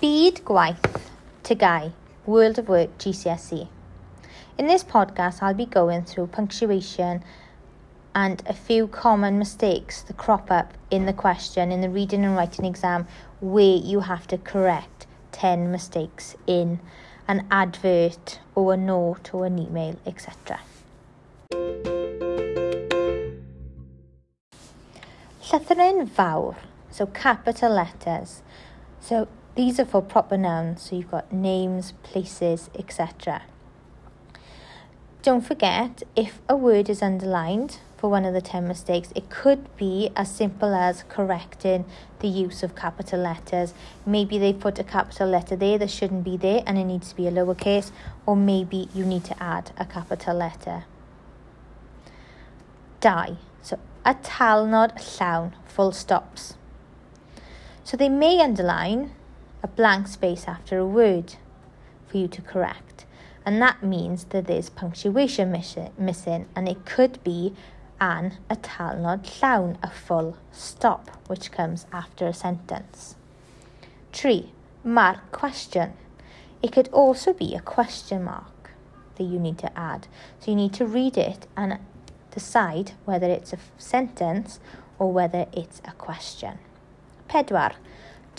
[0.00, 0.98] Byd Gwaith
[1.44, 1.92] Tygau,
[2.24, 3.68] World of Work GCSE.
[4.56, 7.22] In this podcast, I'll be going through punctuation
[8.14, 12.34] and a few common mistakes that crop up in the question in the reading and
[12.34, 13.06] writing exam
[13.42, 16.80] where you have to correct 10 mistakes in
[17.28, 20.60] an advert or a note or an email, etc.
[25.42, 26.56] Llythyren fawr,
[26.90, 28.40] so capital letters.
[29.02, 33.42] So these are for proper nouns, so you've got names, places, etc.
[35.22, 39.76] Don't forget, if a word is underlined for one of the 10 mistakes, it could
[39.76, 41.84] be as simple as correcting
[42.20, 43.74] the use of capital letters.
[44.06, 47.16] Maybe they put a capital letter there that shouldn't be there and it needs to
[47.16, 47.90] be a lowercase,
[48.24, 50.84] or maybe you need to add a capital letter.
[53.00, 53.36] Die.
[53.60, 56.54] So atalnod llawn, full stops.
[57.84, 59.10] So they may underline
[59.62, 61.36] a blank space after a word
[62.06, 63.06] for you to correct.
[63.44, 67.54] And that means that there's punctuation missing, and it could be
[68.00, 73.16] an atalnod llawn, a full stop, which comes after a sentence.
[74.12, 74.52] 3.
[74.84, 75.92] Mark question.
[76.62, 78.70] It could also be a question mark
[79.16, 80.06] that you need to add.
[80.38, 81.78] So you need to read it and
[82.30, 84.60] decide whether it's a sentence
[84.98, 86.58] or whether it's a question.
[87.28, 87.74] Pedwar.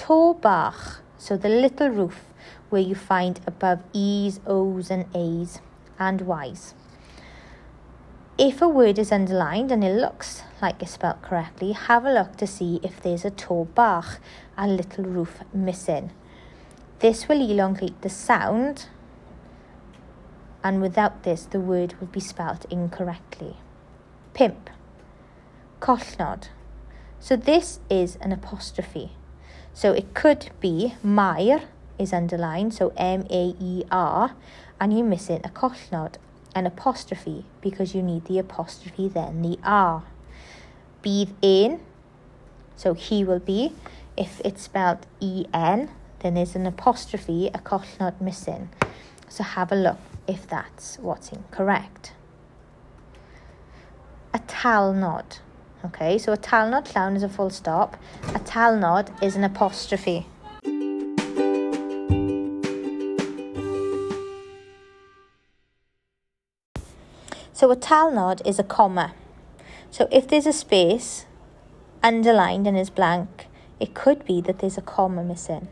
[0.00, 2.24] to bach, so the little roof
[2.70, 5.60] where you find above E's, O's and A's
[5.98, 6.72] and Y's.
[8.38, 12.36] If a word is underlined and it looks like it's spelled correctly, have a look
[12.36, 14.20] to see if there's a to bach,
[14.56, 16.12] a little roof missing.
[17.00, 18.86] This will elongate the sound
[20.64, 23.58] and without this the word would be spelt incorrectly.
[24.32, 24.70] Pimp.
[25.78, 26.48] Collnod.
[27.18, 29.12] So this is an apostrophe.
[29.72, 31.62] So it could be Maer
[31.98, 34.34] is underlined, so M A E R,
[34.80, 36.14] and you're missing a collnod,
[36.54, 40.02] an apostrophe, because you need the apostrophe then the R.
[41.02, 41.80] Bydd in,
[42.76, 43.72] so he will be.
[44.16, 48.68] If it's spelled E N, then there's an apostrophe, a collnod missing.
[49.28, 52.12] So have a look if that's what's incorrect.
[54.34, 55.38] Atalnod.
[55.82, 57.96] Okay, so atalnod llawn is a full stop.
[58.22, 60.26] Atalnod is an apostrophe.
[67.52, 69.14] So atalnod is a comma.
[69.90, 71.26] So if there's a space
[72.02, 73.46] underlined and is blank,
[73.78, 75.68] it could be that there's a comma missing.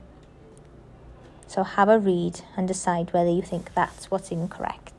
[1.47, 4.98] So have a read and decide whether you think that's what's incorrect.